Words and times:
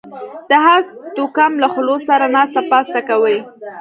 د 0.49 0.51
هر 0.65 0.79
توکم 1.15 1.51
له 1.63 1.67
خلکو 1.73 2.05
سره 2.07 2.25
ناسته 2.35 2.61
پاسته 2.71 2.99
کوئ 3.09 3.37